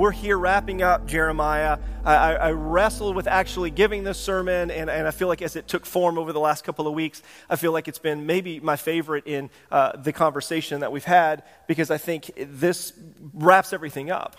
[0.00, 1.78] we're here wrapping up Jeremiah.
[2.06, 5.68] I, I, wrestled with actually giving this sermon, and, and I feel like as it
[5.68, 8.76] took form over the last couple of weeks, I feel like it's been maybe my
[8.76, 12.94] favorite in uh, the conversation that we've had because I think this
[13.34, 14.36] wraps everything up.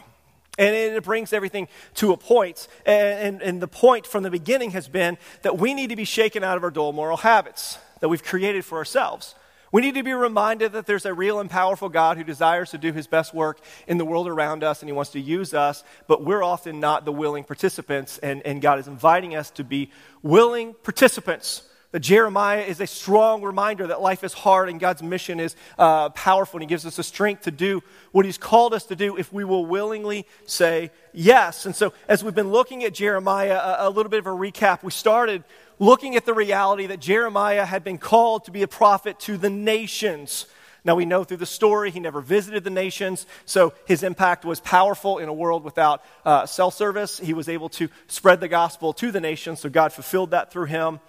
[0.58, 2.68] And it brings everything to a point.
[2.84, 6.05] And, and, and the point from the beginning has been that we need to be
[6.05, 9.35] shaken out of our dull moral habits that we've created for ourselves.
[9.71, 12.77] We need to be reminded that there's a real and powerful God who desires to
[12.77, 15.84] do his best work in the world around us and he wants to use us,
[16.07, 19.89] but we're often not the willing participants, and, and God is inviting us to be
[20.21, 21.63] willing participants.
[21.91, 26.09] That Jeremiah is a strong reminder that life is hard and God's mission is uh,
[26.09, 29.17] powerful, and He gives us the strength to do what He's called us to do
[29.17, 31.65] if we will willingly say yes.
[31.65, 34.84] And so, as we've been looking at Jeremiah, a, a little bit of a recap,
[34.84, 35.43] we started
[35.81, 39.49] looking at the reality that Jeremiah had been called to be a prophet to the
[39.49, 40.46] nations.
[40.85, 44.59] Now, we know through the story he never visited the nations, so his impact was
[44.59, 47.20] powerful in a world without uh, cell service.
[47.20, 50.65] He was able to spread the gospel to the nations, so God fulfilled that through
[50.65, 50.99] him.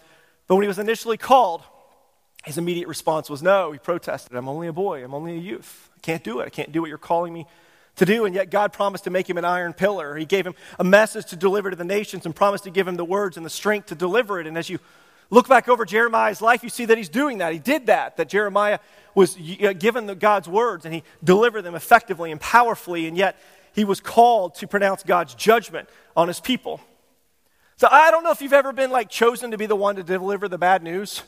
[0.47, 1.63] But when he was initially called,
[2.45, 3.73] his immediate response was no.
[3.73, 5.91] He protested, I'm only a boy, I'm only a youth.
[5.97, 6.47] I can't do it.
[6.47, 7.47] I can't do what you're calling me
[7.97, 10.17] to do, and yet God promised to make him an iron pillar.
[10.17, 12.97] He gave him a message to deliver to the nations and promised to give him
[12.97, 14.47] the words and the strength to deliver it.
[14.47, 14.79] And as you
[15.31, 17.53] look back over Jeremiah's life, you see that he's doing that.
[17.53, 18.79] He did that, that Jeremiah
[19.15, 23.39] was uh, given the God's words and he delivered them effectively and powerfully, and yet
[23.75, 26.81] he was called to pronounce God's judgment on his people.
[27.77, 30.03] So I don't know if you've ever been like chosen to be the one to
[30.03, 31.23] deliver the bad news,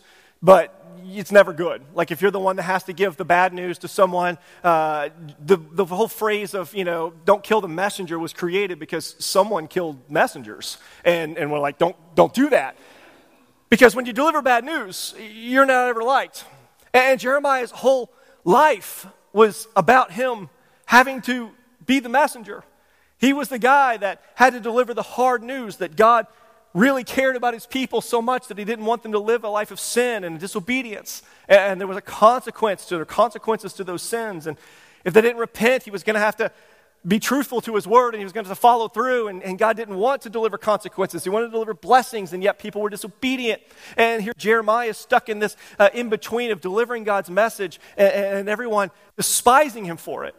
[0.45, 1.83] but it's never good.
[1.95, 5.09] Like if you're the one that has to give the bad news to someone, uh,
[5.45, 9.67] the, the whole phrase of, you know, don't kill the messenger was created because someone
[9.67, 10.77] killed messengers.
[11.05, 12.77] And, and we're like, don't, don't do that.
[13.70, 16.45] Because when you deliver bad news, you're not ever liked.
[16.92, 18.12] And Jeremiah's whole
[18.45, 20.50] life was about him
[20.84, 21.50] having to
[21.87, 22.65] be the messenger.
[23.19, 26.26] He was the guy that had to deliver the hard news that God
[26.75, 29.49] really cared about his people so much that he didn't want them to live a
[29.49, 31.23] life of sin and disobedience.
[31.49, 34.47] And there was a consequence to their consequences to those sins.
[34.47, 34.59] And
[35.05, 36.51] if they didn't repent, he was going to have to
[37.07, 39.29] be truthful to his word and he was going to follow through.
[39.29, 41.23] And, and God didn't want to deliver consequences.
[41.23, 43.62] He wanted to deliver blessings, and yet people were disobedient.
[43.97, 48.12] And here Jeremiah is stuck in this uh, in between of delivering God's message and,
[48.12, 50.35] and everyone despising him for it.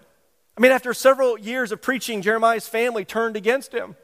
[0.57, 3.95] I mean, after several years of preaching, Jeremiah's family turned against him.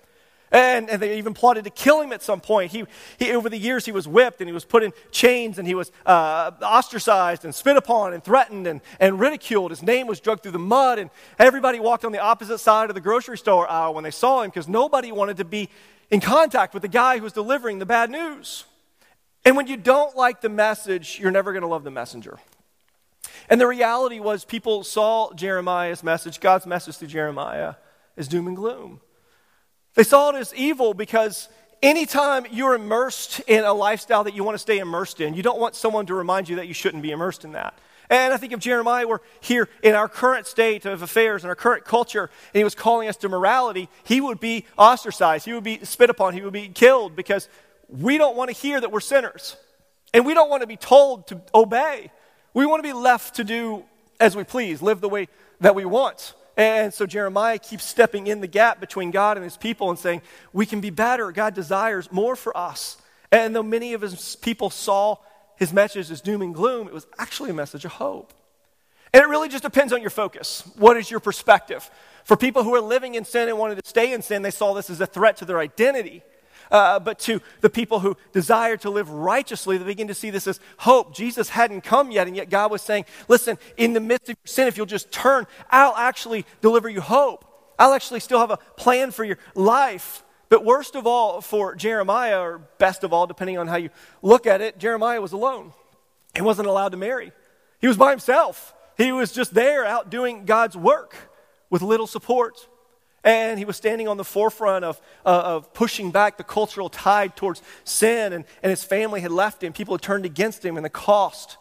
[0.51, 2.73] And, and, they even plotted to kill him at some point.
[2.73, 2.83] He,
[3.17, 5.75] he, over the years, he was whipped and he was put in chains and he
[5.75, 9.71] was uh, ostracized and spit upon and threatened and, and ridiculed.
[9.71, 12.95] His name was dragged through the mud, and everybody walked on the opposite side of
[12.95, 15.69] the grocery store aisle when they saw him because nobody wanted to be
[16.09, 18.65] in contact with the guy who was delivering the bad news.
[19.45, 22.37] And when you don't like the message, you're never going to love the messenger.
[23.49, 27.75] And the reality was, people saw Jeremiah's message, God's message to Jeremiah,
[28.17, 29.01] as doom and gloom.
[29.95, 31.49] They saw it as evil because
[31.81, 35.59] anytime you're immersed in a lifestyle that you want to stay immersed in, you don't
[35.59, 37.73] want someone to remind you that you shouldn't be immersed in that.
[38.09, 41.55] And I think if Jeremiah were here in our current state of affairs, in our
[41.55, 45.45] current culture, and he was calling us to morality, he would be ostracized.
[45.45, 46.33] He would be spit upon.
[46.33, 47.47] He would be killed because
[47.87, 49.55] we don't want to hear that we're sinners.
[50.13, 52.11] And we don't want to be told to obey.
[52.53, 53.85] We want to be left to do
[54.21, 55.27] as we please, live the way
[55.59, 56.35] that we want.
[56.61, 60.21] And so Jeremiah keeps stepping in the gap between God and his people and saying,
[60.53, 61.31] We can be better.
[61.31, 62.97] God desires more for us.
[63.31, 65.17] And though many of his people saw
[65.55, 68.31] his message as doom and gloom, it was actually a message of hope.
[69.11, 70.61] And it really just depends on your focus.
[70.75, 71.89] What is your perspective?
[72.25, 74.75] For people who are living in sin and wanted to stay in sin, they saw
[74.75, 76.21] this as a threat to their identity
[76.71, 80.47] uh, but to the people who desire to live righteously, they begin to see this
[80.47, 81.13] as hope.
[81.13, 84.47] Jesus hadn't come yet, and yet God was saying, Listen, in the midst of your
[84.47, 87.45] sin, if you'll just turn, I'll actually deliver you hope.
[87.77, 90.23] I'll actually still have a plan for your life.
[90.49, 93.89] But worst of all, for Jeremiah, or best of all, depending on how you
[94.21, 95.73] look at it, Jeremiah was alone.
[96.35, 97.31] He wasn't allowed to marry,
[97.79, 98.73] he was by himself.
[98.97, 101.15] He was just there out doing God's work
[101.71, 102.67] with little support.
[103.23, 107.35] And he was standing on the forefront of, uh, of pushing back the cultural tide
[107.35, 109.73] towards sin, and, and his family had left him.
[109.73, 111.57] People had turned against him, and the cost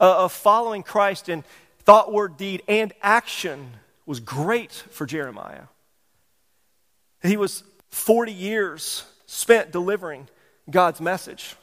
[0.00, 1.44] uh, of following Christ in
[1.80, 3.70] thought, word, deed, and action
[4.04, 5.64] was great for Jeremiah.
[7.22, 10.28] He was 40 years spent delivering
[10.68, 11.54] God's message,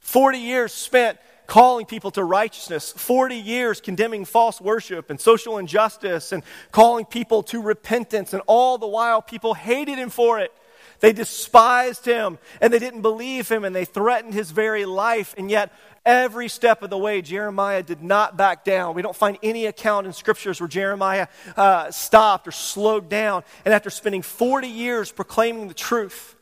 [0.00, 6.30] 40 years spent calling people to righteousness, 40 years condemning false worship and social injustice
[6.30, 10.52] and calling people to repentance, and all the while people hated him for it.
[11.00, 15.34] They despised him and they didn't believe him and they threatened his very life.
[15.38, 15.72] And yet,
[16.04, 18.94] every step of the way, Jeremiah did not back down.
[18.94, 23.44] We don't find any account in scriptures where Jeremiah uh, stopped or slowed down.
[23.64, 26.34] And after spending 40 years proclaiming the truth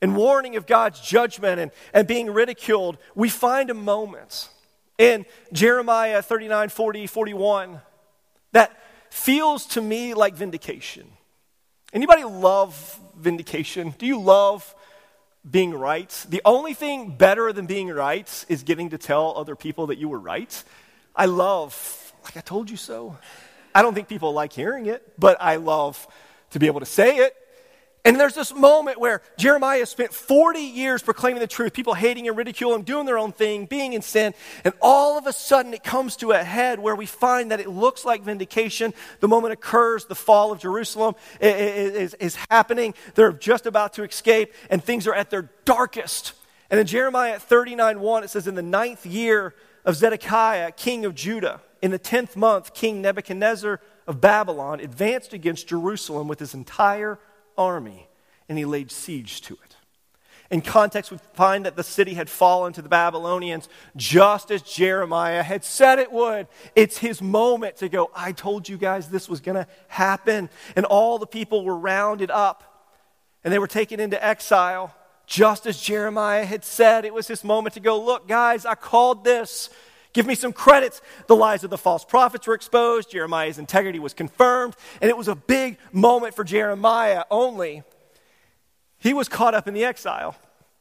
[0.00, 4.48] and warning of God's judgment and, and being ridiculed, we find a moment
[4.98, 7.80] in Jeremiah 39, 40, 41
[8.52, 8.78] that
[9.10, 11.06] feels to me like vindication.
[11.92, 13.94] Anybody love vindication?
[13.98, 14.74] Do you love
[15.48, 16.10] being right?
[16.28, 20.08] The only thing better than being right is getting to tell other people that you
[20.08, 20.62] were right.
[21.16, 23.16] I love, like I told you so.
[23.74, 26.06] I don't think people like hearing it, but I love
[26.50, 27.34] to be able to say it.
[28.04, 32.36] And there's this moment where Jeremiah spent 40 years proclaiming the truth, people hating and
[32.36, 34.32] ridiculing, doing their own thing, being in sin.
[34.64, 37.68] And all of a sudden, it comes to a head where we find that it
[37.68, 38.94] looks like vindication.
[39.20, 42.94] The moment occurs, the fall of Jerusalem is, is happening.
[43.16, 46.32] They're just about to escape, and things are at their darkest.
[46.70, 49.54] And in Jeremiah 39 1, it says, In the ninth year
[49.84, 55.68] of Zedekiah, king of Judah, in the tenth month, King Nebuchadnezzar of Babylon advanced against
[55.68, 57.18] Jerusalem with his entire
[57.60, 58.08] army
[58.48, 59.76] and he laid siege to it.
[60.50, 65.44] In context, we find that the city had fallen to the Babylonians just as Jeremiah
[65.44, 66.48] had said it would.
[66.74, 70.50] It's his moment to go, I told you guys this was going to happen.
[70.74, 72.64] And all the people were rounded up
[73.44, 74.92] and they were taken into exile
[75.26, 77.04] just as Jeremiah had said.
[77.04, 79.70] It was his moment to go, Look, guys, I called this.
[80.12, 81.00] Give me some credits.
[81.28, 83.10] The lies of the false prophets were exposed.
[83.10, 84.74] Jeremiah's integrity was confirmed.
[85.00, 87.84] And it was a big moment for Jeremiah, only
[89.00, 90.36] he was caught up in the exile.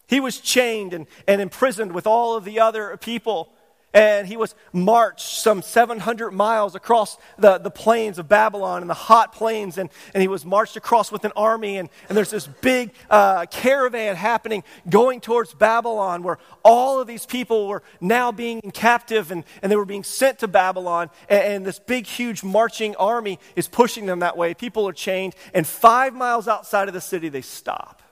[0.08, 3.54] He was chained and, and imprisoned with all of the other people
[3.94, 8.94] and he was marched some 700 miles across the, the plains of Babylon and the
[8.96, 12.48] hot plains, and, and he was marched across with an army, and, and there's this
[12.48, 18.62] big uh, caravan happening going towards Babylon where all of these people were now being
[18.74, 22.96] captive and, and they were being sent to Babylon, and, and this big, huge marching
[22.98, 24.54] army is pushing them that way.
[24.54, 28.04] People are chained, and five miles outside of the city, they stop.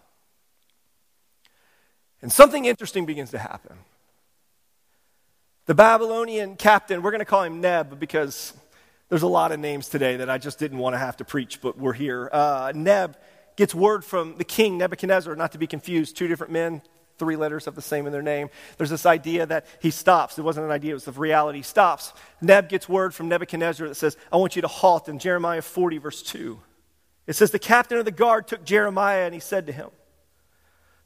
[2.21, 3.77] And something interesting begins to happen.
[5.67, 8.53] The Babylonian captain, we're going to call him Neb because
[9.09, 11.59] there's a lot of names today that I just didn't want to have to preach,
[11.59, 12.29] but we're here.
[12.31, 13.17] Uh, Neb
[13.57, 16.81] gets word from the king, Nebuchadnezzar, not to be confused, two different men,
[17.17, 18.49] three letters have the same in their name.
[18.77, 20.39] There's this idea that he stops.
[20.39, 21.59] It wasn't an idea, it was the reality.
[21.59, 22.13] He stops.
[22.39, 25.97] Neb gets word from Nebuchadnezzar that says, I want you to halt in Jeremiah 40,
[25.97, 26.61] verse 2.
[27.25, 29.89] It says, The captain of the guard took Jeremiah and he said to him,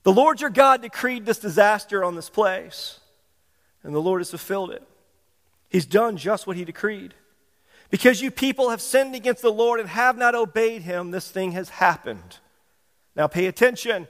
[0.04, 3.00] The Lord your God decreed this disaster on this place
[3.84, 4.84] and the Lord has fulfilled it.
[5.70, 7.14] He's done just what he decreed.
[7.90, 11.52] Because you people have sinned against the Lord and have not obeyed him, this thing
[11.52, 12.38] has happened.
[13.16, 14.08] Now pay attention.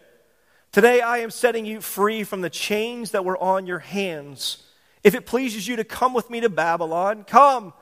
[0.71, 4.63] Today I am setting you free from the chains that were on your hands.
[5.03, 7.74] If it pleases you to come with me to Babylon, come,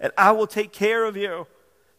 [0.00, 1.46] and I will take care of you.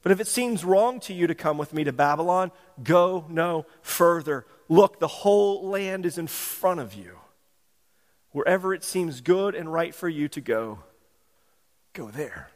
[0.01, 3.65] But if it seems wrong to you to come with me to Babylon, go no
[3.81, 4.45] further.
[4.69, 7.18] Look, the whole land is in front of you.
[8.31, 10.79] Wherever it seems good and right for you to go,
[11.93, 12.49] go there.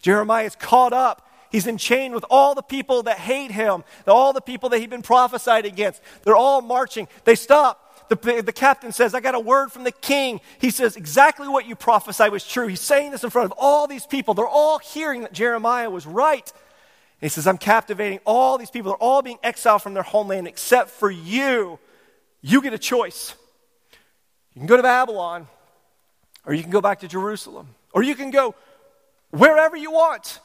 [0.00, 1.28] Jeremiah is caught up.
[1.50, 4.90] He's in chain with all the people that hate him, all the people that he'd
[4.90, 6.00] been prophesied against.
[6.22, 7.08] They're all marching.
[7.24, 8.08] They stop.
[8.08, 10.40] The, the captain says, I got a word from the king.
[10.60, 12.66] He says, exactly what you prophesied was true.
[12.68, 14.34] He's saying this in front of all these people.
[14.34, 16.52] They're all hearing that Jeremiah was right.
[17.20, 18.92] And he says, I'm captivating all these people.
[18.92, 21.78] They're all being exiled from their homeland except for you.
[22.42, 23.34] You get a choice.
[24.54, 25.46] You can go to Babylon,
[26.44, 28.54] or you can go back to Jerusalem, or you can go
[29.30, 30.40] wherever you want.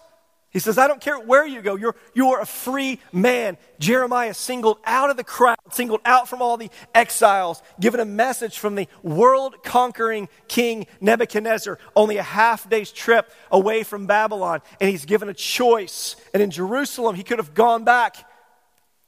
[0.55, 3.57] He says, I don't care where you go, you're, you're a free man.
[3.77, 8.57] Jeremiah singled out of the crowd, singled out from all the exiles, given a message
[8.57, 14.61] from the world conquering king Nebuchadnezzar, only a half day's trip away from Babylon.
[14.79, 16.15] And he's given a choice.
[16.33, 18.15] And in Jerusalem, he could have gone back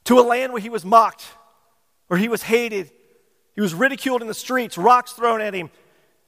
[0.03, 1.23] to a land where he was mocked,
[2.07, 2.91] where he was hated,
[3.57, 5.71] he was ridiculed in the streets, rocks thrown at him.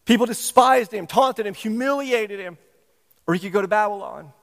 [0.05, 2.57] People despised him, taunted him, humiliated him.
[3.27, 4.33] Or he could go to Babylon.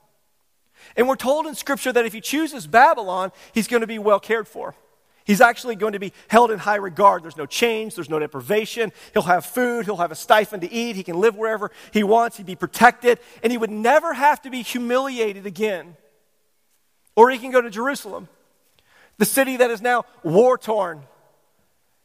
[0.97, 4.21] And we're told in Scripture that if he chooses Babylon, he's going to be well
[4.21, 4.76] cared for.
[5.25, 7.25] He's actually going to be held in high regard.
[7.25, 8.93] There's no change, there's no deprivation.
[9.14, 12.37] He'll have food, he'll have a stipend to eat, he can live wherever he wants,
[12.37, 15.97] he'd be protected, and he would never have to be humiliated again.
[17.16, 18.28] Or he can go to Jerusalem,
[19.19, 21.02] the city that is now war torn,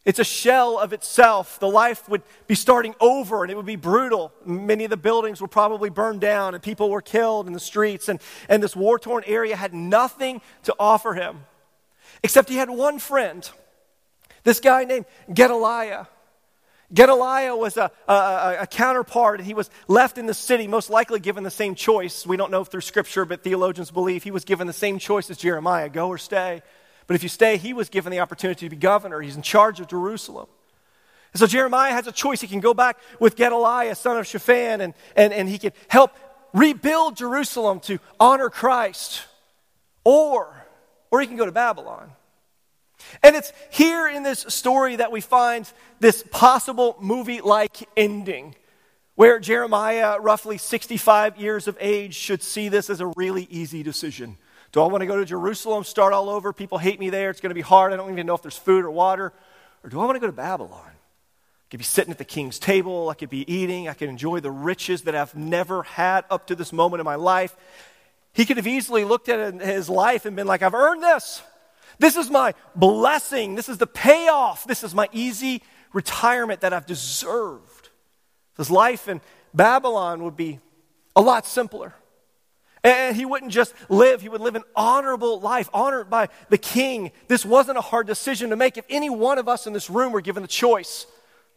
[0.03, 1.59] it's a shell of itself.
[1.59, 4.33] The life would be starting over and it would be brutal.
[4.45, 8.09] Many of the buildings were probably burned down and people were killed in the streets.
[8.09, 11.45] And, and this war torn area had nothing to offer him
[12.23, 13.47] except he had one friend.
[14.43, 16.07] This guy named Gedaliah.
[16.93, 21.21] Gedaliah was a, a, a, counterpart, and he was left in the city, most likely
[21.21, 22.27] given the same choice.
[22.27, 25.37] We don't know through scripture, but theologians believe he was given the same choice as
[25.37, 26.61] Jeremiah go or stay.
[27.07, 29.21] But if you stay, he was given the opportunity to be governor.
[29.21, 30.47] He's in charge of Jerusalem.
[31.33, 32.41] And so Jeremiah has a choice.
[32.41, 36.11] He can go back with Gedaliah, son of Shaphan, and, and, and he can help
[36.53, 39.23] rebuild Jerusalem to honor Christ.
[40.03, 40.65] Or,
[41.09, 42.11] or he can go to Babylon.
[43.23, 48.55] And it's here in this story that we find this possible movie like ending
[49.15, 54.37] where Jeremiah, roughly 65 years of age, should see this as a really easy decision.
[54.71, 56.53] Do I want to go to Jerusalem, start all over?
[56.53, 57.29] People hate me there.
[57.29, 57.91] It's going to be hard.
[57.91, 59.33] I don't even know if there's food or water.
[59.83, 60.81] Or do I want to go to Babylon?
[60.85, 63.09] I could be sitting at the king's table.
[63.09, 63.89] I could be eating.
[63.89, 67.15] I could enjoy the riches that I've never had up to this moment in my
[67.15, 67.55] life.
[68.33, 71.41] He could have easily looked at his life and been like, I've earned this.
[71.99, 73.55] This is my blessing.
[73.55, 74.65] This is the payoff.
[74.65, 77.89] This is my easy retirement that I've deserved.
[78.57, 79.19] His life in
[79.53, 80.59] Babylon would be
[81.15, 81.93] a lot simpler.
[82.83, 87.11] And he wouldn't just live, he would live an honorable life, honored by the king.
[87.27, 88.77] This wasn't a hard decision to make.
[88.77, 91.05] If any one of us in this room were given the choice,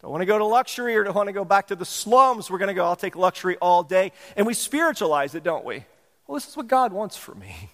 [0.01, 1.77] do I want to go to luxury or do I want to go back to
[1.77, 2.51] the slums?
[2.51, 4.13] We're going to go, I'll take luxury all day.
[4.37, 5.85] And we spiritualize it, don't we?
[6.27, 7.71] Well, this is what God wants for me.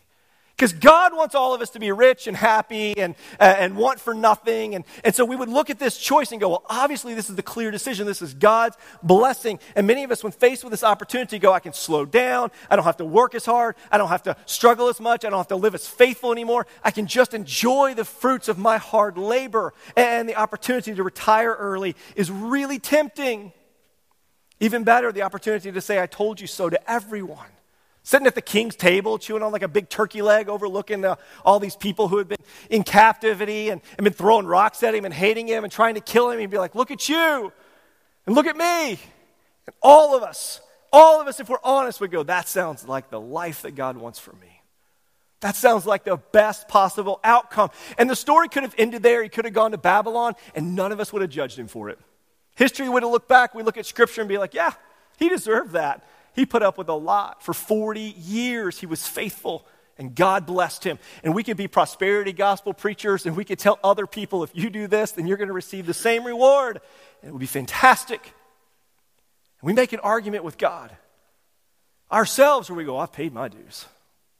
[0.61, 3.99] Because God wants all of us to be rich and happy and, uh, and want
[3.99, 4.75] for nothing.
[4.75, 7.37] And, and so we would look at this choice and go, well, obviously, this is
[7.37, 8.07] the clear decision.
[8.07, 9.59] This is God's blessing.
[9.75, 12.50] And many of us, when faced with this opportunity, go, I can slow down.
[12.69, 13.75] I don't have to work as hard.
[13.90, 15.25] I don't have to struggle as much.
[15.25, 16.67] I don't have to live as faithful anymore.
[16.85, 19.73] I can just enjoy the fruits of my hard labor.
[19.97, 23.55] And the opportunity to retire early is really tempting.
[24.61, 27.49] Even better, the opportunity to say, I told you so to everyone.
[28.02, 31.61] Sitting at the king's table, chewing on like a big turkey leg, overlooking the, all
[31.61, 32.38] these people who had been
[32.71, 36.00] in captivity and, and been throwing rocks at him and hating him and trying to
[36.00, 36.38] kill him.
[36.38, 37.52] He'd be like, Look at you
[38.26, 38.99] and look at me.
[39.66, 40.61] And all of us,
[40.92, 43.97] all of us, if we're honest, would go, That sounds like the life that God
[43.97, 44.61] wants for me.
[45.40, 47.71] That sounds like the best possible outcome.
[47.97, 49.23] And the story could have ended there.
[49.23, 51.88] He could have gone to Babylon, and none of us would have judged him for
[51.88, 51.99] it.
[52.57, 53.54] History would have looked back.
[53.54, 54.73] We look at scripture and be like, yeah,
[55.19, 56.04] he deserved that.
[56.35, 57.43] He put up with a lot.
[57.43, 59.67] For 40 years, he was faithful,
[59.99, 60.99] and God blessed him.
[61.23, 64.71] And we could be prosperity gospel preachers, and we could tell other people if you
[64.71, 66.81] do this, then you're going to receive the same reward.
[67.23, 68.23] And it would be fantastic.
[68.23, 70.97] And we make an argument with God
[72.11, 73.87] ourselves where we go, I've paid my dues.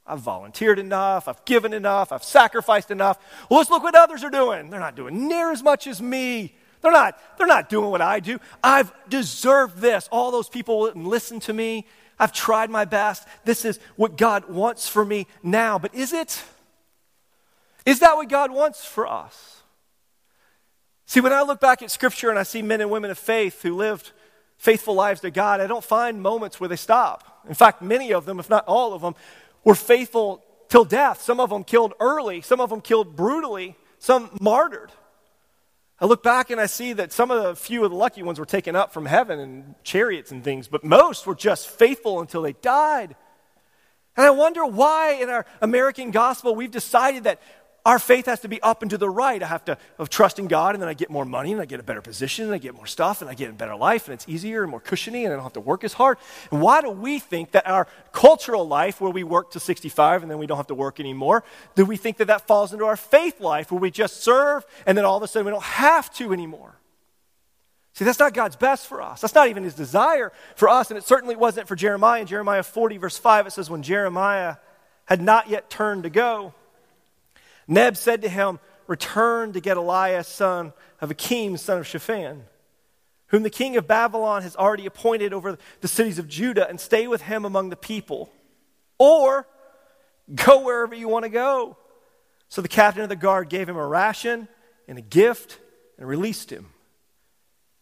[0.05, 1.27] I've volunteered enough.
[1.27, 2.11] I've given enough.
[2.11, 3.17] I've sacrificed enough.
[3.49, 4.69] Well, let's look what others are doing.
[4.69, 6.55] They're not doing near as much as me.
[6.81, 8.39] They're not, they're not doing what I do.
[8.63, 10.09] I've deserved this.
[10.11, 11.85] All those people wouldn't listen to me.
[12.19, 13.27] I've tried my best.
[13.45, 15.79] This is what God wants for me now.
[15.79, 16.43] But is it?
[17.85, 19.61] Is that what God wants for us?
[21.05, 23.61] See, when I look back at Scripture and I see men and women of faith
[23.61, 24.11] who lived
[24.57, 27.41] faithful lives to God, I don't find moments where they stop.
[27.47, 29.15] In fact, many of them, if not all of them,
[29.63, 31.21] were faithful till death.
[31.21, 34.91] Some of them killed early, some of them killed brutally, some martyred.
[36.01, 38.39] I look back and I see that some of the few of the lucky ones
[38.39, 42.41] were taken up from heaven in chariots and things, but most were just faithful until
[42.41, 43.15] they died.
[44.17, 47.39] And I wonder why in our American gospel we've decided that
[47.85, 49.41] our faith has to be up and to the right.
[49.41, 49.77] I have to
[50.09, 52.45] trust in God, and then I get more money, and I get a better position,
[52.45, 54.69] and I get more stuff, and I get a better life, and it's easier and
[54.69, 56.17] more cushiony, and I don't have to work as hard.
[56.51, 60.29] And why do we think that our cultural life, where we work to 65 and
[60.29, 61.43] then we don't have to work anymore,
[61.75, 64.97] do we think that that falls into our faith life, where we just serve, and
[64.97, 66.75] then all of a sudden we don't have to anymore?
[67.93, 69.21] See, that's not God's best for us.
[69.21, 72.21] That's not even his desire for us, and it certainly wasn't for Jeremiah.
[72.21, 74.57] In Jeremiah 40, verse 5, it says, When Jeremiah
[75.05, 76.53] had not yet turned to go,
[77.71, 82.43] Neb said to him, Return to Gedaliah, son of Akim, son of Shaphan,
[83.27, 87.07] whom the king of Babylon has already appointed over the cities of Judah, and stay
[87.07, 88.29] with him among the people.
[88.99, 89.47] Or
[90.35, 91.77] go wherever you want to go.
[92.49, 94.49] So the captain of the guard gave him a ration
[94.89, 95.57] and a gift
[95.97, 96.67] and released him.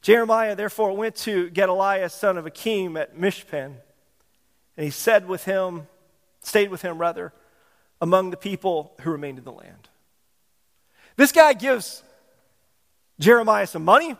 [0.03, 3.73] Jeremiah therefore went to Gedaliah, son of Akim, at Mishpan,
[4.77, 5.87] and he said with him,
[6.41, 7.33] stayed with him rather,
[8.01, 9.89] among the people who remained in the land.
[11.15, 12.03] This guy gives
[13.19, 14.15] Jeremiah some money,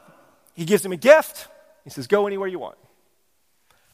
[0.54, 1.48] he gives him a gift.
[1.86, 2.78] He says, Go anywhere you want.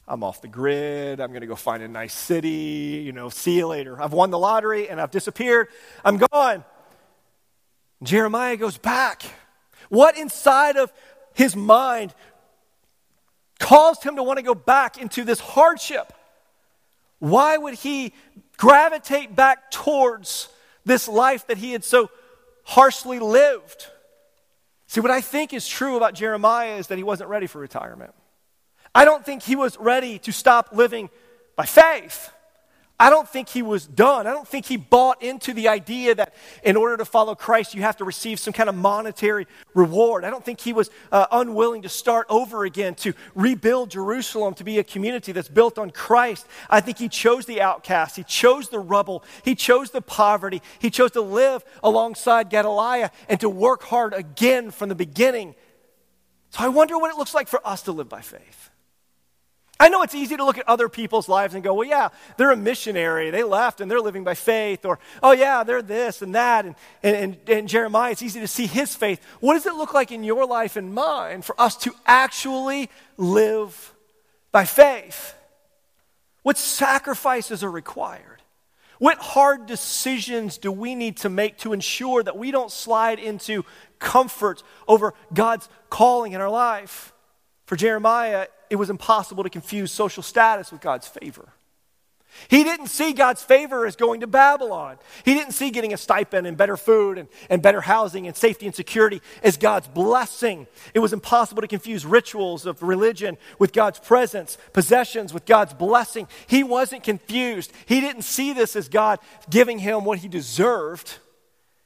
[0.07, 1.19] I'm off the grid.
[1.19, 3.01] I'm going to go find a nice city.
[3.03, 4.01] You know, see you later.
[4.01, 5.67] I've won the lottery and I've disappeared.
[6.03, 6.63] I'm gone.
[8.03, 9.23] Jeremiah goes back.
[9.89, 10.91] What inside of
[11.33, 12.13] his mind
[13.59, 16.13] caused him to want to go back into this hardship?
[17.19, 18.13] Why would he
[18.57, 20.49] gravitate back towards
[20.85, 22.09] this life that he had so
[22.63, 23.87] harshly lived?
[24.87, 28.13] See, what I think is true about Jeremiah is that he wasn't ready for retirement.
[28.93, 31.09] I don't think he was ready to stop living
[31.55, 32.31] by faith.
[32.97, 34.25] I don't think he was done.
[34.25, 36.33] I don't think he bought into the idea that
[36.63, 40.23] in order to follow Christ, you have to receive some kind of monetary reward.
[40.23, 44.63] I don't think he was uh, unwilling to start over again, to rebuild Jerusalem to
[44.63, 46.47] be a community that's built on Christ.
[46.69, 48.15] I think he chose the outcast.
[48.15, 49.25] He chose the rubble.
[49.43, 50.61] He chose the poverty.
[50.79, 55.55] He chose to live alongside Gedaliah and to work hard again from the beginning.
[56.51, 58.69] So I wonder what it looks like for us to live by faith.
[59.77, 62.51] I know it's easy to look at other people's lives and go, well, yeah, they're
[62.51, 63.29] a missionary.
[63.29, 64.85] They left and they're living by faith.
[64.85, 66.65] Or, oh, yeah, they're this and that.
[66.65, 69.21] And, and, and, Jeremiah, it's easy to see his faith.
[69.41, 73.93] What does it look like in your life and mine for us to actually live
[74.53, 75.35] by faith?
[76.43, 78.41] What sacrifices are required?
[78.99, 83.65] What hard decisions do we need to make to ensure that we don't slide into
[83.99, 87.11] comfort over God's calling in our life?
[87.65, 91.53] For Jeremiah, it was impossible to confuse social status with God's favor.
[92.47, 94.97] He didn't see God's favor as going to Babylon.
[95.23, 98.65] He didn't see getting a stipend and better food and, and better housing and safety
[98.65, 100.67] and security as God's blessing.
[100.93, 106.27] It was impossible to confuse rituals of religion with God's presence, possessions with God's blessing.
[106.47, 107.71] He wasn't confused.
[107.85, 109.19] He didn't see this as God
[109.49, 111.19] giving him what he deserved.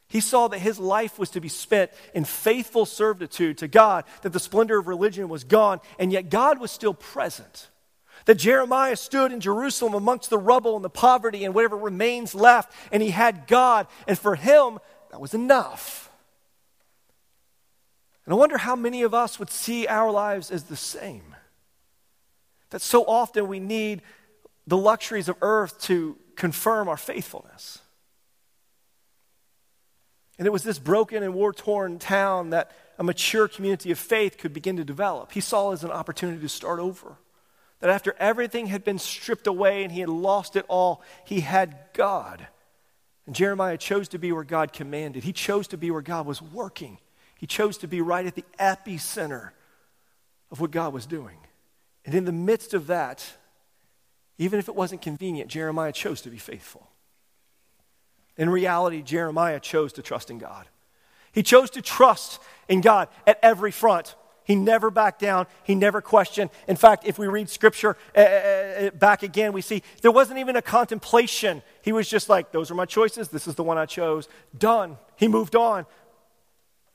[0.09, 4.33] He saw that his life was to be spent in faithful servitude to God, that
[4.33, 7.69] the splendor of religion was gone, and yet God was still present.
[8.25, 12.73] That Jeremiah stood in Jerusalem amongst the rubble and the poverty and whatever remains left,
[12.91, 14.79] and he had God, and for him,
[15.11, 16.09] that was enough.
[18.25, 21.35] And I wonder how many of us would see our lives as the same.
[22.71, 24.01] That so often we need
[24.65, 27.79] the luxuries of earth to confirm our faithfulness.
[30.39, 34.37] And it was this broken and war torn town that a mature community of faith
[34.37, 35.33] could begin to develop.
[35.33, 37.17] He saw as an opportunity to start over.
[37.81, 41.77] That after everything had been stripped away and he had lost it all, he had
[41.93, 42.47] God.
[43.25, 45.23] And Jeremiah chose to be where God commanded.
[45.23, 46.97] He chose to be where God was working.
[47.37, 49.51] He chose to be right at the epicenter
[50.51, 51.37] of what God was doing.
[52.05, 53.25] And in the midst of that,
[54.37, 56.88] even if it wasn't convenient, Jeremiah chose to be faithful.
[58.39, 60.65] In reality, Jeremiah chose to trust in God.
[61.33, 64.15] He chose to trust in God at every front.
[64.45, 65.45] He never backed down.
[65.63, 66.49] He never questioned.
[66.65, 70.61] In fact, if we read scripture uh, back again, we see there wasn't even a
[70.61, 71.61] contemplation.
[71.81, 73.27] He was just like, Those are my choices.
[73.27, 74.29] This is the one I chose.
[74.57, 74.97] Done.
[75.17, 75.85] He moved on.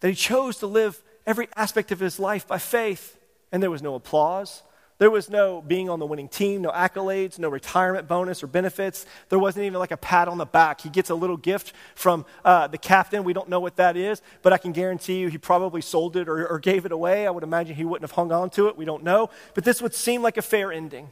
[0.00, 3.18] That he chose to live every aspect of his life by faith.
[3.52, 4.62] And there was no applause.
[4.98, 9.06] There was no being on the winning team, no accolades, no retirement bonus or benefits.
[9.28, 10.80] There wasn't even like a pat on the back.
[10.80, 13.24] He gets a little gift from uh, the captain.
[13.24, 16.28] We don't know what that is, but I can guarantee you he probably sold it
[16.28, 17.26] or, or gave it away.
[17.26, 18.76] I would imagine he wouldn't have hung on to it.
[18.76, 19.30] We don't know.
[19.54, 21.10] But this would seem like a fair ending.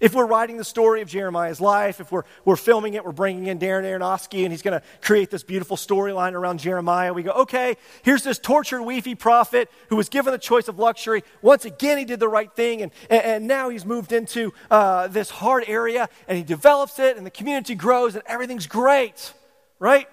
[0.00, 3.46] If we're writing the story of Jeremiah's life, if we're, we're filming it, we're bringing
[3.46, 7.12] in Darren Aronofsky and he's going to create this beautiful storyline around Jeremiah.
[7.12, 11.22] We go, okay, here's this tortured, weepy prophet who was given the choice of luxury.
[11.42, 15.08] Once again, he did the right thing and, and, and now he's moved into uh,
[15.08, 19.34] this hard area and he develops it and the community grows and everything's great,
[19.78, 20.08] right?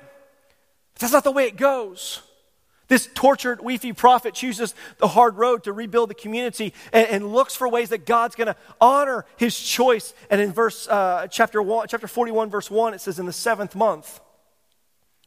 [0.94, 2.22] But that's not the way it goes.
[2.88, 7.54] This tortured, weepy prophet chooses the hard road to rebuild the community and, and looks
[7.54, 10.14] for ways that God's going to honor his choice.
[10.30, 13.76] And in verse uh, chapter one, chapter forty-one, verse one, it says, "In the seventh
[13.76, 14.22] month,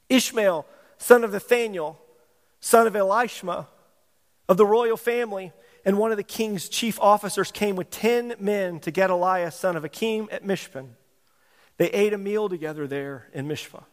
[0.08, 0.64] Ishmael,
[0.96, 2.00] son of Nathaniel,
[2.60, 3.66] son of Elishama,
[4.48, 5.52] of the royal family,
[5.84, 9.84] and one of the king's chief officers came with ten men to Gedaliah, son of
[9.84, 10.88] Achim, at Mishpan.
[11.76, 13.84] They ate a meal together there in Mishpah."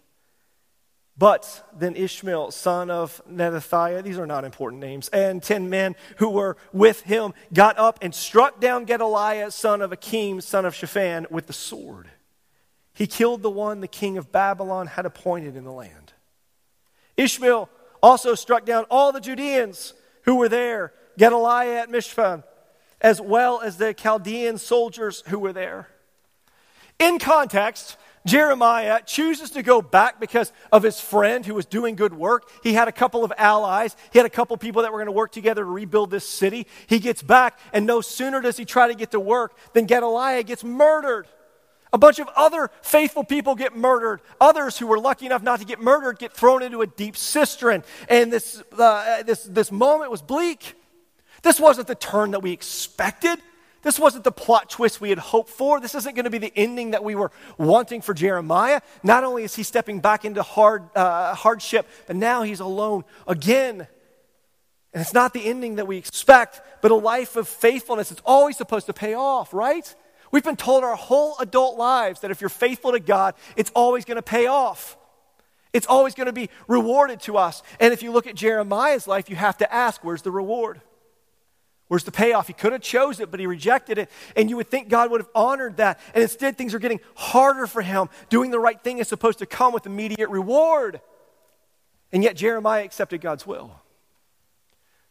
[1.17, 6.29] But then Ishmael, son of Nethathiah, these are not important names, and ten men who
[6.29, 11.25] were with him got up and struck down Gedaliah, son of Achim, son of Shaphan,
[11.31, 12.09] with the sword.
[12.93, 16.13] He killed the one the king of Babylon had appointed in the land.
[17.15, 17.67] Ishmael
[18.01, 22.43] also struck down all the Judeans who were there, Gedaliah at Mishpah,
[23.01, 25.87] as well as the Chaldean soldiers who were there.
[26.99, 27.97] In context,
[28.27, 32.49] Jeremiah chooses to go back because of his friend who was doing good work.
[32.61, 33.95] He had a couple of allies.
[34.11, 36.67] He had a couple people that were going to work together to rebuild this city.
[36.87, 40.43] He gets back, and no sooner does he try to get to work than Gedaliah
[40.43, 41.27] gets murdered.
[41.93, 44.19] A bunch of other faithful people get murdered.
[44.41, 47.81] Others who were lucky enough not to get murdered get thrown into a deep cistern.
[48.09, 50.75] And this, uh, this, this moment was bleak.
[51.43, 53.39] This wasn't the turn that we expected.
[53.87, 55.79] This wasn't the plot twist we had hoped for.
[55.79, 58.81] This isn't going to be the ending that we were wanting for Jeremiah.
[59.01, 63.87] Not only is he stepping back into hard, uh, hardship, but now he's alone again.
[64.91, 68.11] And it's not the ending that we expect, but a life of faithfulness.
[68.11, 69.95] It's always supposed to pay off, right?
[70.31, 74.03] We've been told our whole adult lives that if you're faithful to God, it's always
[74.03, 74.97] going to pay off.
[75.71, 77.63] It's always going to be rewarded to us.
[77.79, 80.81] And if you look at Jeremiah's life, you have to ask, where's the reward?
[81.87, 82.47] Where's the payoff?
[82.47, 84.11] He could have chose it, but he rejected it.
[84.35, 85.99] And you would think God would have honored that.
[86.13, 88.09] And instead, things are getting harder for him.
[88.29, 90.99] Doing the right thing is supposed to come with immediate reward.
[92.11, 93.71] And yet, Jeremiah accepted God's will.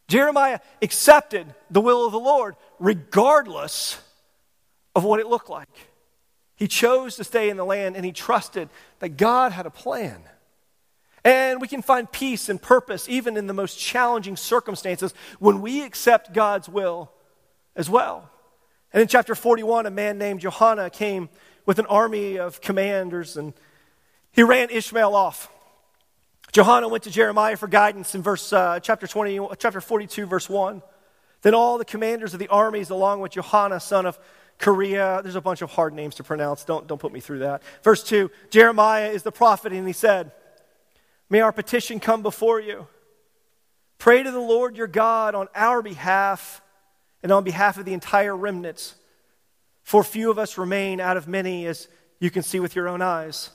[0.09, 3.99] Jeremiah accepted the will of the Lord regardless
[4.95, 5.69] of what it looked like.
[6.57, 8.69] He chose to stay in the land and he trusted
[9.01, 10.23] that God had a plan.
[11.27, 15.83] And we can find peace and purpose even in the most challenging circumstances when we
[15.83, 17.11] accept God's will
[17.75, 18.31] as well.
[18.93, 21.29] And in chapter 41, a man named Johanan came
[21.67, 23.55] with an army of commanders and
[24.31, 25.51] he ran Ishmael off.
[26.53, 30.81] Johanan went to Jeremiah for guidance in verse, uh, chapter, 20, chapter 42, verse 1.
[31.43, 34.17] Then all the commanders of the armies, along with Johanan, son of
[34.61, 36.65] Kareah, there's a bunch of hard names to pronounce.
[36.65, 37.65] Don't, don't put me through that.
[37.83, 40.31] Verse 2 Jeremiah is the prophet, and he said,
[41.29, 42.87] May our petition come before you.
[43.99, 46.61] Pray to the Lord your God on our behalf
[47.23, 48.95] and on behalf of the entire remnants.
[49.83, 51.89] For few of us remain out of many, as
[52.21, 53.51] you can see with your own eyes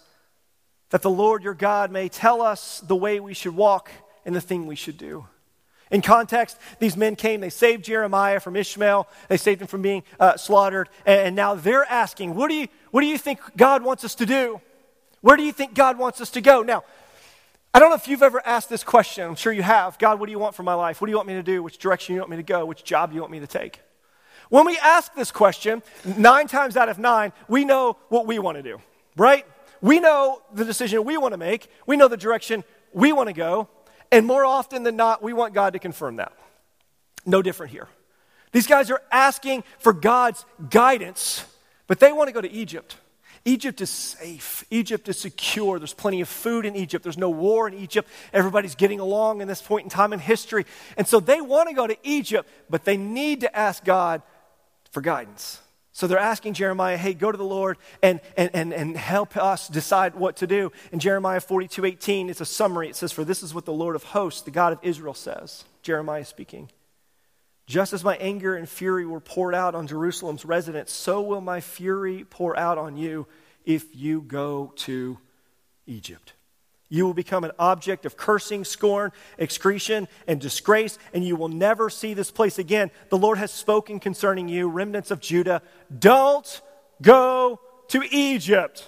[0.92, 3.90] that the Lord your God may tell us the way we should walk
[4.26, 5.26] and the thing we should do.
[5.90, 10.04] In context, these men came, they saved Jeremiah from Ishmael, they saved him from being
[10.20, 14.06] uh, slaughtered, and now they're asking, what do, you, what do you think God wants
[14.06, 14.62] us to do?
[15.22, 16.62] Where do you think God wants us to go?
[16.62, 16.84] Now,
[17.74, 19.26] I don't know if you've ever asked this question.
[19.26, 19.98] I'm sure you have.
[19.98, 21.00] God, what do you want for my life?
[21.00, 21.64] What do you want me to do?
[21.64, 22.66] Which direction do you want me to go?
[22.66, 23.80] Which job do you want me to take?
[24.50, 25.82] When we ask this question,
[26.18, 28.82] nine times out of nine, we know what we want to do,
[29.16, 29.46] right?
[29.80, 33.34] We know the decision we want to make, we know the direction we want to
[33.34, 33.70] go,
[34.12, 36.34] and more often than not, we want God to confirm that.
[37.26, 37.88] No different here.
[38.52, 41.46] These guys are asking for God's guidance,
[41.88, 42.98] but they want to go to Egypt.
[43.46, 44.64] Egypt is safe.
[44.70, 45.80] Egypt is secure.
[45.80, 47.04] There's plenty of food in Egypt.
[47.04, 48.08] There's no war in Egypt.
[48.34, 50.66] Everybody's getting along in this point in time in history.
[50.96, 54.22] And so they want to go to Egypt, but they need to ask God
[54.92, 55.60] for guidance.
[55.94, 59.68] So they're asking Jeremiah, hey, go to the Lord and, and, and, and help us
[59.68, 60.72] decide what to do.
[60.92, 62.90] In Jeremiah 42 18, it's a summary.
[62.90, 65.66] It says, For this is what the Lord of hosts, the God of Israel, says.
[65.82, 66.70] Jeremiah speaking.
[67.72, 71.62] Just as my anger and fury were poured out on Jerusalem's residents, so will my
[71.62, 73.28] fury pour out on you
[73.64, 75.18] if you go to
[75.88, 76.34] Egypt.
[76.90, 81.90] You will become an object of cursing, scorn, excretion, and disgrace, and you will never
[81.90, 82.92] see this place again.
[83.08, 85.62] The Lord has spoken concerning you, remnants of Judah.
[85.98, 86.62] Don't
[87.02, 88.86] go to Egypt.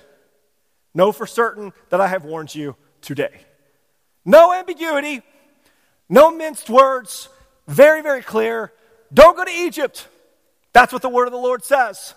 [0.93, 3.45] Know for certain that I have warned you today.
[4.25, 5.21] No ambiguity,
[6.09, 7.29] no minced words,
[7.67, 8.71] very, very clear.
[9.13, 10.07] Don't go to Egypt.
[10.73, 12.13] That's what the word of the Lord says.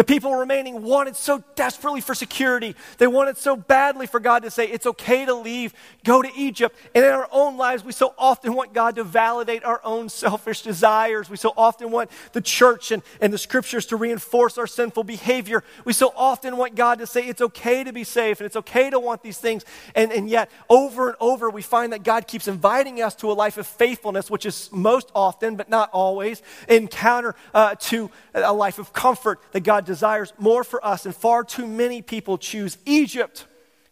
[0.00, 2.74] The people remaining wanted so desperately for security.
[2.96, 6.74] They wanted so badly for God to say, it's okay to leave, go to Egypt.
[6.94, 10.62] And in our own lives, we so often want God to validate our own selfish
[10.62, 11.28] desires.
[11.28, 15.62] We so often want the church and, and the scriptures to reinforce our sinful behavior.
[15.84, 18.88] We so often want God to say, it's okay to be safe and it's okay
[18.88, 19.66] to want these things.
[19.94, 23.34] And, and yet, over and over, we find that God keeps inviting us to a
[23.34, 28.78] life of faithfulness, which is most often, but not always, encounter uh, to a life
[28.78, 33.46] of comfort that God desires more for us, and far too many people choose Egypt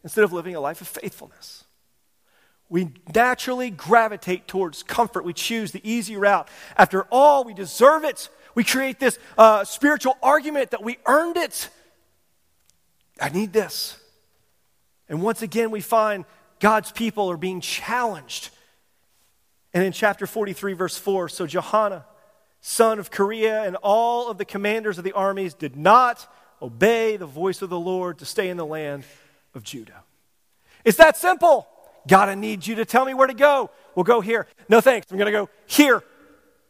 [0.05, 1.65] instead of living a life of faithfulness.
[2.69, 5.25] We naturally gravitate towards comfort.
[5.25, 6.49] We choose the easy route.
[6.77, 8.29] After all, we deserve it.
[8.55, 11.69] We create this uh, spiritual argument that we earned it.
[13.21, 13.99] I need this.
[15.09, 16.25] And once again, we find
[16.61, 18.51] God's people are being challenged.
[19.75, 22.03] And in chapter 43, verse 4, so Johanan,
[22.69, 27.27] son of Kareah, and all of the commanders of the armies did not obey the
[27.27, 29.05] voice of the Lord to stay in the land
[29.55, 30.05] of Judah.
[30.85, 31.67] It's that simple.
[32.07, 33.71] God, I need you to tell me where to go.
[33.95, 34.47] We'll go here.
[34.69, 35.11] No thanks.
[35.11, 36.03] I'm going to go here.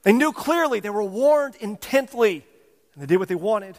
[0.05, 0.81] They knew clearly.
[0.81, 2.45] They were warned intently,
[2.95, 3.77] and they did what they wanted.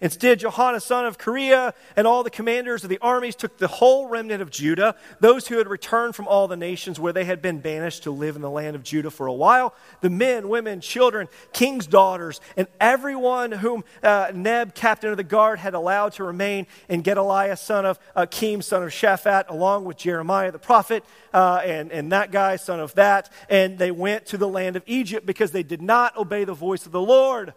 [0.00, 4.08] Instead, Johanan, son of Kareah, and all the commanders of the armies took the whole
[4.08, 7.58] remnant of Judah, those who had returned from all the nations where they had been
[7.58, 11.28] banished to live in the land of Judah for a while, the men, women, children,
[11.52, 16.66] king's daughters, and everyone whom uh, Neb, captain of the guard, had allowed to remain,
[16.88, 21.92] and Gedaliah, son of Achim, son of Shaphan, along with Jeremiah the prophet, uh, and,
[21.92, 25.50] and that guy, son of that, and they went to the land of Egypt because
[25.50, 27.52] they did not obey the voice of the Lord.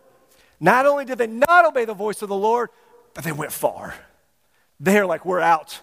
[0.64, 2.70] Not only did they not obey the voice of the Lord,
[3.14, 3.94] but they went far.
[4.80, 5.82] They're like, we're out.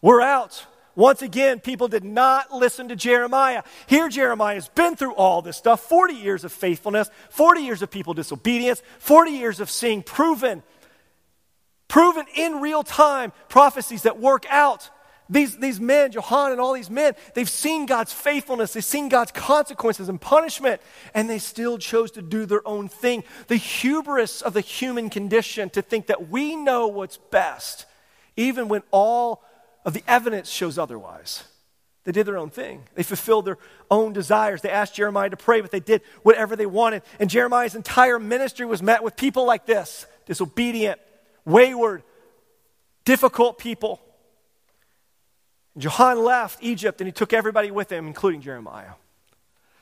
[0.00, 0.64] We're out.
[0.94, 3.64] Once again, people did not listen to Jeremiah.
[3.88, 7.90] Here, Jeremiah has been through all this stuff 40 years of faithfulness, 40 years of
[7.90, 10.62] people disobedience, 40 years of seeing proven,
[11.88, 14.88] proven in real time prophecies that work out.
[15.30, 19.32] These, these men, Johan and all these men, they've seen God's faithfulness, they've seen God's
[19.32, 20.80] consequences and punishment,
[21.14, 23.24] and they still chose to do their own thing.
[23.48, 27.86] The hubris of the human condition to think that we know what's best,
[28.36, 29.42] even when all
[29.84, 31.44] of the evidence shows otherwise.
[32.04, 32.82] They did their own thing.
[32.94, 33.58] They fulfilled their
[33.90, 34.60] own desires.
[34.60, 37.02] They asked Jeremiah to pray, but they did whatever they wanted.
[37.20, 41.00] And Jeremiah's entire ministry was met with people like this disobedient,
[41.44, 42.02] wayward,
[43.04, 44.00] difficult people.
[45.76, 48.92] Johan left Egypt and he took everybody with him, including Jeremiah.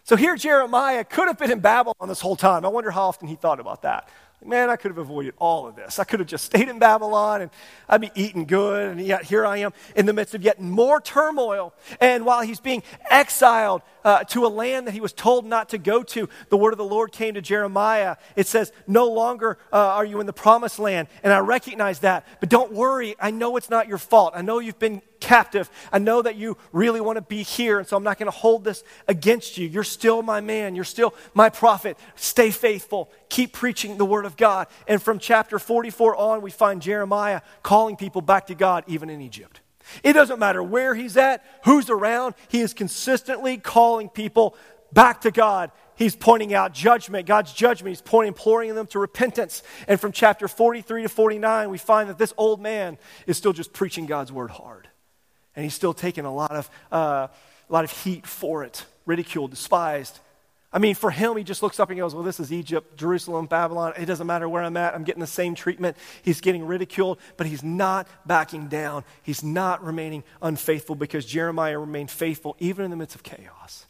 [0.05, 2.65] So here, Jeremiah could have been in Babylon this whole time.
[2.65, 4.09] I wonder how often he thought about that.
[4.43, 5.99] Man, I could have avoided all of this.
[5.99, 7.51] I could have just stayed in Babylon and
[7.89, 8.93] I'd be eating good.
[8.93, 11.75] And yet here I am in the midst of yet more turmoil.
[12.01, 15.79] And while he's being exiled uh, to a land that he was told not to
[15.79, 18.17] go to, the word of the Lord came to Jeremiah.
[18.35, 21.09] It says, No longer uh, are you in the promised land.
[21.23, 22.27] And I recognize that.
[22.41, 23.17] But don't worry.
[23.21, 24.33] I know it's not your fault.
[24.35, 25.71] I know you've been captive.
[25.93, 28.37] I know that you really want to be here, and so I'm not going to
[28.37, 29.69] hold this against you.
[29.69, 30.75] You're still my man.
[30.75, 31.99] You're still my prophet.
[32.17, 33.11] Stay faithful.
[33.29, 34.67] Keep preaching the word of God.
[34.89, 39.21] And from chapter 44 on, we find Jeremiah calling people back to God, even in
[39.21, 39.61] Egypt.
[40.03, 44.57] It doesn't matter where he's at, who's around, he is consistently calling people
[44.93, 45.71] back to God.
[45.97, 47.91] He's pointing out judgment, God's judgment.
[47.91, 49.63] He's pointing, imploring them to repentance.
[49.87, 53.75] And from chapter 43 to 49, we find that this old man is still just
[53.75, 54.89] preaching God's word hard
[55.61, 57.31] and he's still taking a lot of, uh, a
[57.69, 60.19] lot of heat for it, ridiculed, despised.
[60.73, 63.45] I mean, for him, he just looks up and goes, Well, this is Egypt, Jerusalem,
[63.45, 63.93] Babylon.
[63.99, 64.95] It doesn't matter where I'm at.
[64.95, 65.99] I'm getting the same treatment.
[66.23, 69.05] He's getting ridiculed, but he's not backing down.
[69.23, 73.85] He's not remaining unfaithful because Jeremiah remained faithful even in the midst of chaos.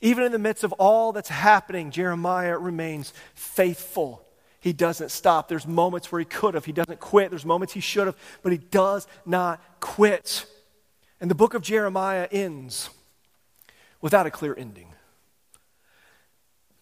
[0.00, 4.26] Even in the midst of all that's happening, Jeremiah remains faithful.
[4.58, 5.46] He doesn't stop.
[5.46, 6.64] There's moments where he could have.
[6.64, 7.30] He doesn't quit.
[7.30, 10.44] There's moments he should have, but he does not quit.
[11.20, 12.90] And the book of Jeremiah ends
[14.00, 14.88] without a clear ending.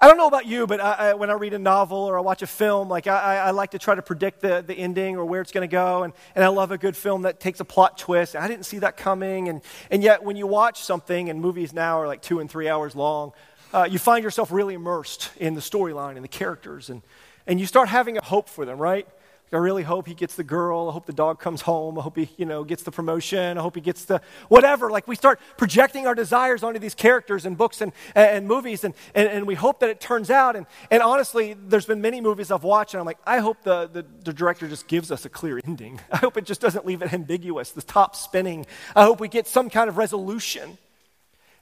[0.00, 2.20] I don't know about you, but I, I, when I read a novel or I
[2.20, 5.24] watch a film, like I, I like to try to predict the, the ending or
[5.24, 6.02] where it's going to go.
[6.02, 8.36] And, and I love a good film that takes a plot twist.
[8.36, 9.48] I didn't see that coming.
[9.48, 12.68] And, and yet, when you watch something, and movies now are like two and three
[12.68, 13.32] hours long,
[13.72, 16.90] uh, you find yourself really immersed in the storyline and the characters.
[16.90, 17.00] And,
[17.46, 19.08] and you start having a hope for them, right?
[19.54, 20.88] I really hope he gets the girl.
[20.88, 21.98] I hope the dog comes home.
[21.98, 23.56] I hope he, you know, gets the promotion.
[23.58, 24.90] I hope he gets the whatever.
[24.90, 28.94] Like we start projecting our desires onto these characters in books and, and movies, and,
[29.14, 30.56] and, and we hope that it turns out.
[30.56, 33.88] And, and honestly, there's been many movies I've watched, and I'm like, I hope the,
[33.92, 36.00] the, the director just gives us a clear ending.
[36.12, 38.66] I hope it just doesn't leave it ambiguous, the top spinning.
[38.96, 40.78] I hope we get some kind of resolution.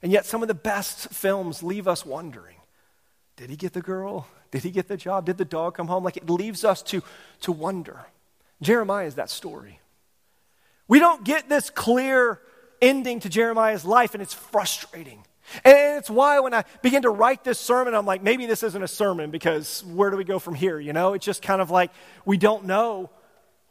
[0.02, 2.56] And yet, some of the best films leave us wondering
[3.36, 4.28] did he get the girl?
[4.52, 5.26] Did he get the job?
[5.26, 6.04] Did the dog come home?
[6.04, 7.02] Like it leaves us to,
[7.40, 7.98] to wonder.
[8.60, 9.80] Jeremiah is that story.
[10.86, 12.38] We don't get this clear
[12.80, 15.24] ending to Jeremiah's life, and it's frustrating.
[15.64, 18.82] And it's why when I begin to write this sermon, I'm like, maybe this isn't
[18.82, 20.78] a sermon because where do we go from here?
[20.78, 21.90] You know, it's just kind of like
[22.24, 23.10] we don't know.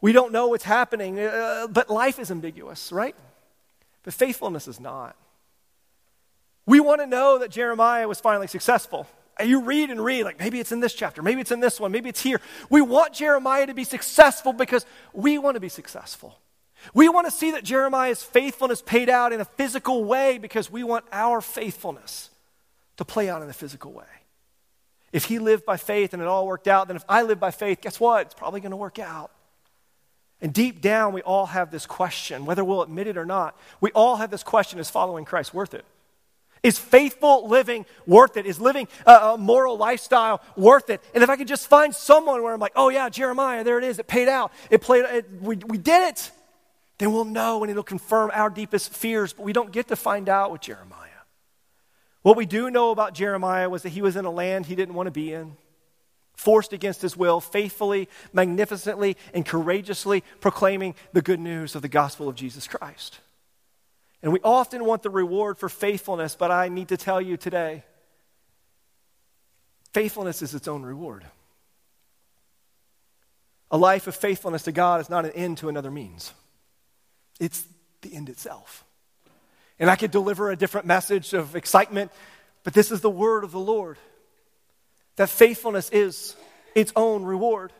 [0.00, 1.18] We don't know what's happening.
[1.20, 3.14] Uh, but life is ambiguous, right?
[4.02, 5.16] But faithfulness is not.
[6.66, 9.06] We want to know that Jeremiah was finally successful.
[9.44, 11.90] You read and read, like maybe it's in this chapter, maybe it's in this one,
[11.90, 12.40] maybe it's here.
[12.68, 16.38] We want Jeremiah to be successful because we want to be successful.
[16.94, 20.82] We want to see that Jeremiah's faithfulness paid out in a physical way because we
[20.82, 22.30] want our faithfulness
[22.96, 24.04] to play out in a physical way.
[25.12, 27.50] If he lived by faith and it all worked out, then if I live by
[27.50, 28.26] faith, guess what?
[28.26, 29.30] It's probably going to work out.
[30.40, 33.56] And deep down, we all have this question, whether we'll admit it or not.
[33.80, 35.84] We all have this question is following Christ worth it?
[36.62, 38.46] Is faithful living worth it?
[38.46, 41.00] Is living a, a, moral lifestyle worth it?
[41.12, 43.84] And if I could just find someone where I'm like, oh yeah, Jeremiah, there it
[43.84, 46.30] is, it paid out, it played, it, we, we did it,
[46.98, 49.32] then we'll know and it'll confirm our deepest fears.
[49.32, 51.08] But we don't get to find out with Jeremiah.
[52.22, 54.94] What we do know about Jeremiah was that he was in a land he didn't
[54.94, 55.56] want to be in,
[56.36, 62.28] forced against his will, faithfully, magnificently, and courageously proclaiming the good news of the gospel
[62.28, 63.18] of Jesus Christ.
[64.22, 67.84] And we often want the reward for faithfulness, but I need to tell you today
[69.92, 71.24] faithfulness is its own reward.
[73.70, 76.32] A life of faithfulness to God is not an end to another means,
[77.40, 77.64] it's
[78.02, 78.84] the end itself.
[79.78, 82.12] And I could deliver a different message of excitement,
[82.62, 83.98] but this is the word of the Lord
[85.16, 86.36] that faithfulness is
[86.74, 87.72] its own reward.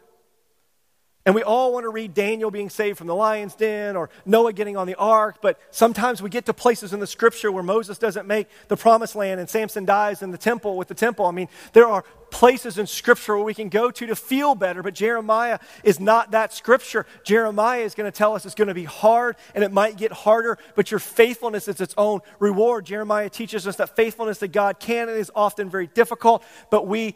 [1.24, 4.52] And we all want to read Daniel being saved from the lion's den or Noah
[4.52, 7.96] getting on the ark, but sometimes we get to places in the scripture where Moses
[7.96, 11.26] doesn't make the promised land and Samson dies in the temple with the temple.
[11.26, 14.82] I mean, there are places in scripture where we can go to to feel better,
[14.82, 17.06] but Jeremiah is not that scripture.
[17.22, 20.10] Jeremiah is going to tell us it's going to be hard and it might get
[20.10, 22.84] harder, but your faithfulness is its own reward.
[22.84, 27.14] Jeremiah teaches us that faithfulness to God can and is often very difficult, but we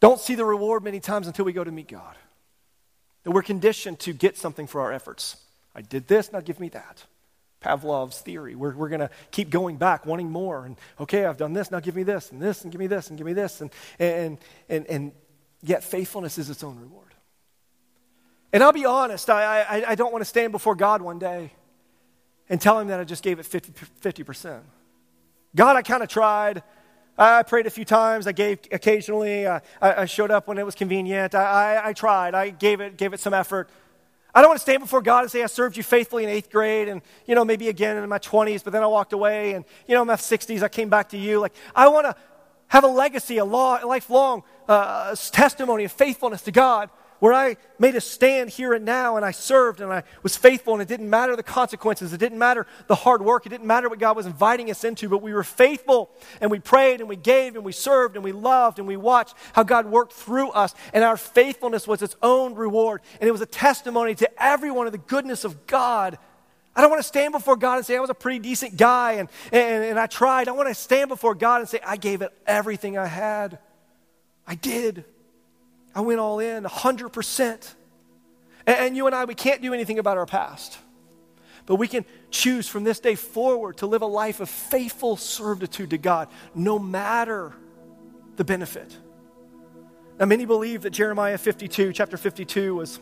[0.00, 2.14] don't see the reward many times until we go to meet God.
[3.24, 5.36] That we're conditioned to get something for our efforts.
[5.74, 7.04] I did this, now give me that.
[7.60, 8.54] Pavlov's theory.
[8.54, 10.64] We're, we're going to keep going back, wanting more.
[10.64, 13.08] And okay, I've done this, now give me this, and this, and give me this,
[13.08, 13.60] and give me this.
[13.60, 15.12] And, and, and, and
[15.62, 17.14] yet, faithfulness is its own reward.
[18.52, 21.52] And I'll be honest, I, I, I don't want to stand before God one day
[22.48, 24.64] and tell him that I just gave it 50, percent
[25.54, 26.62] God, I kind of tried.
[27.18, 28.28] I prayed a few times.
[28.28, 29.46] I gave occasionally.
[29.46, 31.34] I, I, showed up when it was convenient.
[31.34, 32.34] I, I, I, tried.
[32.34, 33.68] I gave it, gave it some effort.
[34.32, 36.48] I don't want to stand before God and say, I served you faithfully in eighth
[36.48, 39.64] grade and, you know, maybe again in my 20s, but then I walked away and,
[39.88, 41.40] you know, in my 60s, I came back to you.
[41.40, 42.14] Like, I want to
[42.68, 46.88] have a legacy, a lifelong uh, testimony of faithfulness to God
[47.20, 50.74] where I made a stand here and now and I served and I was faithful
[50.74, 52.12] and it didn't matter the consequences.
[52.12, 53.46] It didn't matter the hard work.
[53.46, 56.60] It didn't matter what God was inviting us into, but we were faithful and we
[56.60, 59.86] prayed and we gave and we served and we loved and we watched how God
[59.86, 60.74] worked through us.
[60.92, 63.02] And our faithfulness was its own reward.
[63.20, 66.18] And it was a testimony to everyone of the goodness of God.
[66.76, 69.14] I don't want to stand before God and say I was a pretty decent guy
[69.14, 70.46] and, and, and I tried.
[70.46, 73.58] I want to stand before God and say I gave it everything I had.
[74.46, 75.04] I did.
[75.94, 77.74] I went all in 100%.
[78.66, 80.78] And you and I, we can't do anything about our past.
[81.66, 85.90] But we can choose from this day forward to live a life of faithful servitude
[85.90, 87.52] to God, no matter
[88.36, 88.96] the benefit.
[90.18, 93.00] Now, many believe that Jeremiah 52, chapter 52, was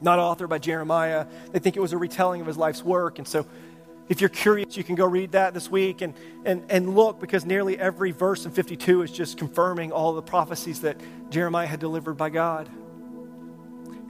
[0.00, 1.26] not authored by Jeremiah.
[1.52, 3.18] They think it was a retelling of his life's work.
[3.18, 3.46] And so
[4.12, 6.12] if you're curious, you can go read that this week and,
[6.44, 10.82] and, and look because nearly every verse in 52 is just confirming all the prophecies
[10.82, 10.98] that
[11.30, 12.68] Jeremiah had delivered by God.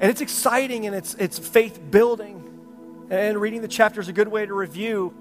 [0.01, 2.43] And it's exciting and it's, it's faith building.
[3.11, 5.15] And reading the chapter is a good way to review.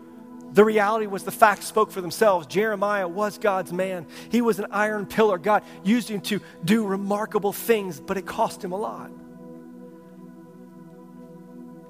[0.54, 2.48] The reality was the facts spoke for themselves.
[2.48, 4.08] Jeremiah was God's man.
[4.32, 5.38] He was an iron pillar.
[5.38, 9.12] God used him to do remarkable things, but it cost him a lot.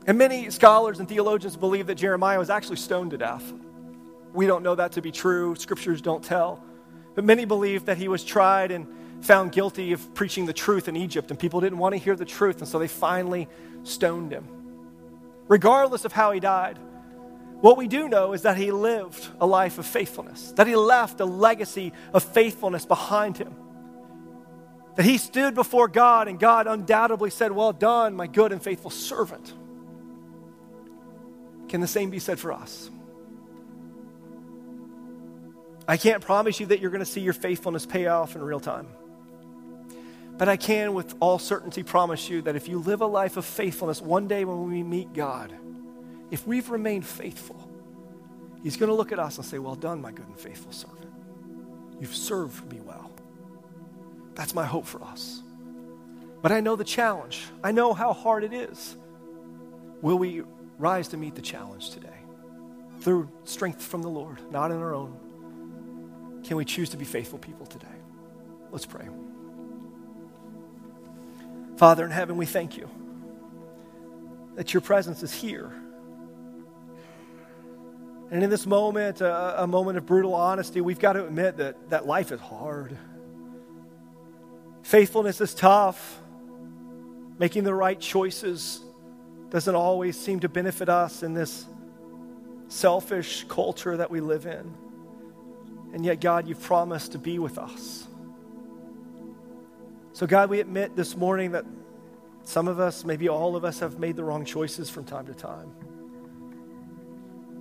[0.08, 3.44] And many scholars and theologians believe that Jeremiah was actually stoned to death.
[4.34, 6.64] We don't know that to be true, scriptures don't tell.
[7.14, 8.88] But many believe that he was tried and
[9.22, 12.26] found guilty of preaching the truth in Egypt, and people didn't want to hear the
[12.26, 13.48] truth, and so they finally
[13.84, 14.48] stoned him.
[15.48, 16.80] Regardless of how he died,
[17.60, 21.20] what we do know is that he lived a life of faithfulness, that he left
[21.20, 23.54] a legacy of faithfulness behind him.
[24.96, 28.90] That he stood before God, and God undoubtedly said, Well done, my good and faithful
[28.90, 29.54] servant.
[31.72, 32.90] Can the same be said for us?
[35.88, 38.60] I can't promise you that you're going to see your faithfulness pay off in real
[38.60, 38.88] time.
[40.38, 43.46] But I can, with all certainty, promise you that if you live a life of
[43.46, 45.54] faithfulness, one day when we meet God,
[46.30, 47.70] if we've remained faithful,
[48.62, 51.14] He's going to look at us and say, Well done, my good and faithful servant.
[52.02, 53.14] You've served me well.
[54.36, 55.42] That's my hope for us.
[56.42, 58.98] But I know the challenge, I know how hard it is.
[60.02, 60.44] Will we
[60.82, 62.10] rise to meet the challenge today
[63.02, 66.42] through strength from the Lord, not in our own.
[66.44, 67.86] Can we choose to be faithful people today?
[68.72, 69.08] Let's pray.
[71.78, 72.90] Father in heaven, we thank you
[74.56, 75.72] that your presence is here.
[78.32, 81.90] And in this moment, a, a moment of brutal honesty, we've got to admit that,
[81.90, 82.98] that life is hard.
[84.84, 86.20] Faithfulness is tough.
[87.38, 88.82] Making the right choices
[89.52, 91.66] doesn't always seem to benefit us in this
[92.70, 94.74] selfish culture that we live in.
[95.94, 98.08] And yet, God, you've promised to be with us.
[100.14, 101.66] So, God, we admit this morning that
[102.46, 105.34] some of us, maybe all of us, have made the wrong choices from time to
[105.34, 105.70] time.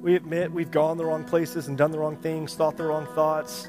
[0.00, 3.06] We admit we've gone the wrong places and done the wrong things, thought the wrong
[3.16, 3.66] thoughts.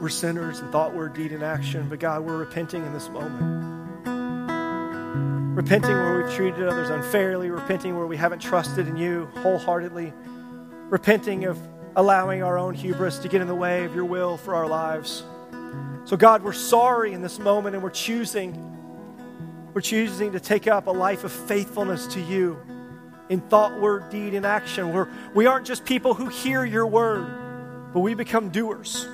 [0.00, 3.73] We're sinners and thought, word, deed, and action, but God, we're repenting in this moment
[5.54, 10.12] repenting where we've treated others unfairly, repenting where we haven't trusted in you wholeheartedly,
[10.90, 11.56] repenting of
[11.94, 15.22] allowing our own hubris to get in the way of your will for our lives.
[16.06, 18.52] So, God, we're sorry in this moment and we're choosing.
[19.72, 22.58] We're choosing to take up a life of faithfulness to you
[23.28, 24.92] in thought, word, deed, and action.
[24.92, 29.06] We're, we aren't just people who hear your word, but we become doers.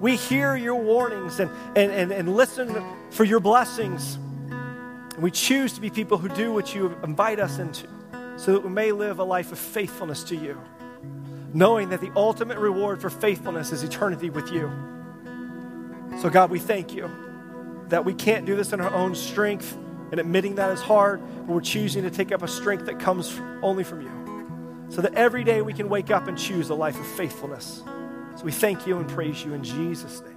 [0.00, 4.18] We hear your warnings and, and, and, and listen for your blessings
[5.16, 7.88] And we choose to be people who do what you invite us into
[8.36, 10.60] so that we may live a life of faithfulness to you,
[11.54, 14.70] knowing that the ultimate reward for faithfulness is eternity with you.
[16.20, 17.10] So, God, we thank you
[17.88, 19.74] that we can't do this in our own strength,
[20.10, 23.40] and admitting that is hard, but we're choosing to take up a strength that comes
[23.62, 24.86] only from you.
[24.90, 27.82] So that every day we can wake up and choose a life of faithfulness.
[28.36, 30.35] So we thank you and praise you in Jesus' name.